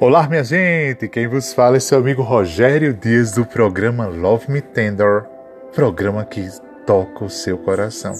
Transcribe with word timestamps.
Olá, 0.00 0.28
minha 0.28 0.42
gente! 0.42 1.06
Quem 1.06 1.28
vos 1.28 1.52
fala 1.52 1.76
é 1.76 1.80
seu 1.80 1.98
amigo 1.98 2.20
Rogério 2.20 2.92
Dias 2.92 3.30
do 3.30 3.46
programa 3.46 4.06
Love 4.06 4.50
Me 4.50 4.60
Tender, 4.60 5.24
programa 5.72 6.24
que 6.24 6.50
toca 6.84 7.24
o 7.24 7.30
seu 7.30 7.56
coração. 7.56 8.12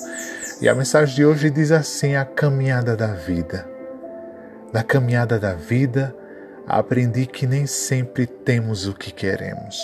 E 0.61 0.69
a 0.69 0.75
mensagem 0.75 1.17
de 1.17 1.27
hoje 1.27 1.51
diz 1.51 1.73
assim: 1.73 2.15
A 2.15 2.25
caminhada 2.25 2.97
da 2.97 3.09
vida. 3.09 3.69
Na 4.73 4.85
caminhada 4.85 5.37
da 5.37 5.55
vida, 5.55 6.15
aprendi 6.65 7.27
que 7.27 7.45
nem 7.45 7.67
sempre 7.67 8.25
temos 8.25 8.87
o 8.87 8.95
que 8.95 9.11
queremos, 9.11 9.77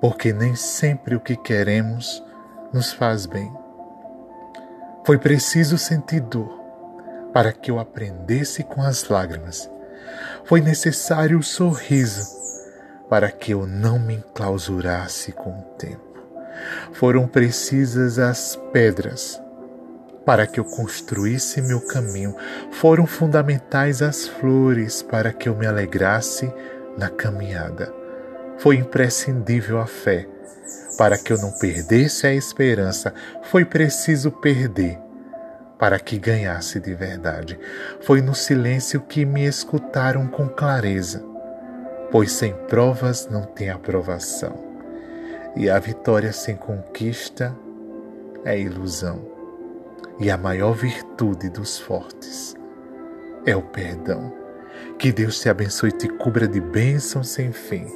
porque 0.00 0.32
nem 0.32 0.56
sempre 0.56 1.14
o 1.14 1.20
que 1.20 1.36
queremos 1.36 2.24
nos 2.72 2.94
faz 2.94 3.26
bem. 3.26 3.52
Foi 5.04 5.18
preciso 5.18 5.76
sentir 5.76 6.20
dor 6.20 6.58
para 7.30 7.52
que 7.52 7.70
eu 7.70 7.78
aprendesse 7.78 8.62
com 8.62 8.80
as 8.80 9.06
lágrimas 9.06 9.70
foi 10.44 10.60
necessário 10.60 11.38
o 11.38 11.42
sorriso 11.42 12.34
para 13.08 13.30
que 13.30 13.52
eu 13.52 13.66
não 13.66 13.98
me 13.98 14.14
enclausurasse 14.14 15.32
com 15.32 15.50
o 15.50 15.62
tempo. 15.78 16.02
Foram 16.92 17.26
precisas 17.26 18.18
as 18.18 18.56
pedras 18.72 19.40
para 20.24 20.46
que 20.46 20.58
eu 20.58 20.64
construísse 20.64 21.60
meu 21.60 21.80
caminho. 21.80 22.34
Foram 22.72 23.06
fundamentais 23.06 24.02
as 24.02 24.26
flores 24.26 25.02
para 25.02 25.32
que 25.32 25.48
eu 25.48 25.54
me 25.54 25.66
alegrasse 25.66 26.52
na 26.96 27.08
caminhada. 27.08 27.92
Foi 28.58 28.76
imprescindível 28.76 29.80
a 29.80 29.86
fé 29.86 30.26
para 30.96 31.18
que 31.18 31.32
eu 31.32 31.38
não 31.38 31.50
perdesse 31.52 32.26
a 32.26 32.34
esperança. 32.34 33.12
Foi 33.50 33.64
preciso 33.64 34.30
perder 34.30 34.98
para 35.84 36.00
que 36.00 36.18
ganhasse 36.18 36.80
de 36.80 36.94
verdade. 36.94 37.60
Foi 38.00 38.22
no 38.22 38.34
silêncio 38.34 39.02
que 39.02 39.26
me 39.26 39.44
escutaram 39.44 40.26
com 40.26 40.48
clareza, 40.48 41.22
pois 42.10 42.32
sem 42.32 42.54
provas 42.54 43.28
não 43.30 43.42
tem 43.42 43.68
aprovação, 43.68 44.56
e 45.54 45.68
a 45.68 45.78
vitória 45.78 46.32
sem 46.32 46.56
conquista 46.56 47.54
é 48.46 48.58
ilusão, 48.58 49.28
e 50.18 50.30
a 50.30 50.38
maior 50.38 50.72
virtude 50.72 51.50
dos 51.50 51.78
fortes 51.78 52.56
é 53.44 53.54
o 53.54 53.60
perdão. 53.60 54.32
Que 54.98 55.12
Deus 55.12 55.38
te 55.38 55.50
abençoe 55.50 55.90
e 55.90 55.98
te 55.98 56.08
cubra 56.08 56.48
de 56.48 56.62
bênçãos 56.62 57.28
sem 57.28 57.52
fim. 57.52 57.86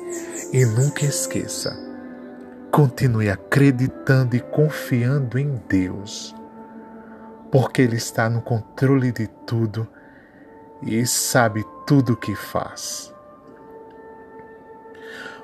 E 0.53 0.63
nunca 0.67 1.07
esqueça, 1.07 1.75
continue 2.71 3.31
acreditando 3.31 4.37
e 4.37 4.41
confiando 4.41 5.39
em 5.39 5.59
Deus 5.67 6.37
porque 7.51 7.83
Ele 7.83 7.97
está 7.97 8.29
no 8.29 8.43
controle 8.43 9.13
de 9.13 9.27
tudo 9.47 9.89
e 10.83 11.05
sabe 11.07 11.65
tudo 11.87 12.13
o 12.13 12.17
que 12.17 12.35
faz. 12.35 13.13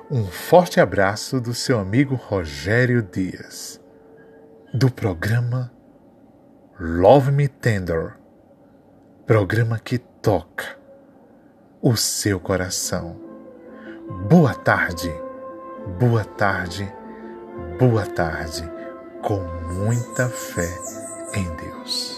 Um 0.09 0.25
forte 0.25 0.79
abraço 0.79 1.41
do 1.41 1.53
seu 1.53 1.79
amigo 1.79 2.15
Rogério 2.15 3.01
Dias, 3.01 3.81
do 4.73 4.91
programa 4.91 5.71
Love 6.79 7.31
Me 7.31 7.47
Tender, 7.47 8.13
programa 9.25 9.79
que 9.79 9.97
toca 9.97 10.77
o 11.81 11.95
seu 11.95 12.39
coração. 12.39 13.19
Boa 14.29 14.53
tarde, 14.53 15.11
boa 15.99 16.23
tarde, 16.23 16.87
boa 17.79 18.05
tarde, 18.05 18.71
com 19.23 19.41
muita 19.73 20.29
fé 20.29 21.04
em 21.37 21.53
Deus. 21.55 22.14